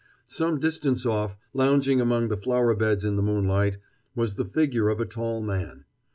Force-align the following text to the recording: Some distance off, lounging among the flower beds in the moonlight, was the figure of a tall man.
Some 0.25 0.59
distance 0.59 1.05
off, 1.05 1.37
lounging 1.53 2.01
among 2.01 2.29
the 2.29 2.35
flower 2.37 2.73
beds 2.75 3.05
in 3.05 3.17
the 3.17 3.21
moonlight, 3.21 3.77
was 4.15 4.33
the 4.33 4.45
figure 4.45 4.89
of 4.89 4.99
a 4.99 5.05
tall 5.05 5.43
man. 5.43 5.85